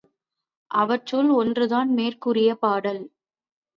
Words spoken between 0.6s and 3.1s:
அவற்றுள் ஒன்று தான் மேற்கூறிய பாடல்.